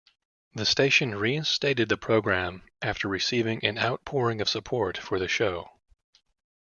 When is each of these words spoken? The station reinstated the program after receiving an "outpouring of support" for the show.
The 0.55 0.65
station 0.65 1.13
reinstated 1.13 1.87
the 1.87 1.95
program 1.95 2.63
after 2.81 3.07
receiving 3.07 3.63
an 3.63 3.77
"outpouring 3.77 4.41
of 4.41 4.49
support" 4.49 4.97
for 4.97 5.19
the 5.19 5.27
show. 5.27 5.73